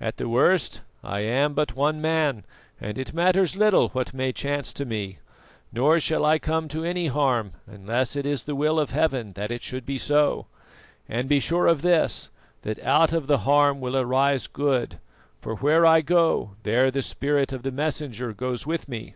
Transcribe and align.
At 0.00 0.16
the 0.16 0.26
worst, 0.26 0.80
I 1.04 1.20
am 1.20 1.52
but 1.52 1.76
one 1.76 2.00
man, 2.00 2.46
and 2.80 2.98
it 2.98 3.12
matters 3.12 3.58
little 3.58 3.90
what 3.90 4.14
may 4.14 4.32
chance 4.32 4.72
to 4.72 4.86
me; 4.86 5.18
nor 5.70 6.00
shall 6.00 6.24
I 6.24 6.38
come 6.38 6.66
to 6.68 6.82
any 6.82 7.08
harm 7.08 7.50
unless 7.66 8.16
it 8.16 8.24
is 8.24 8.44
the 8.44 8.54
will 8.54 8.80
of 8.80 8.92
Heaven 8.92 9.34
that 9.34 9.50
it 9.50 9.60
should 9.60 9.84
be 9.84 9.98
so; 9.98 10.46
and 11.10 11.28
be 11.28 11.40
sure 11.40 11.66
of 11.66 11.82
this, 11.82 12.30
that 12.62 12.82
out 12.82 13.12
of 13.12 13.26
the 13.26 13.40
harm 13.44 13.82
will 13.82 13.98
arise 13.98 14.46
good, 14.46 14.98
for 15.42 15.56
where 15.56 15.84
I 15.84 16.00
go 16.00 16.52
there 16.62 16.90
the 16.90 17.02
spirit 17.02 17.52
of 17.52 17.62
the 17.62 17.70
Messenger 17.70 18.32
goes 18.32 18.66
with 18.66 18.88
me. 18.88 19.14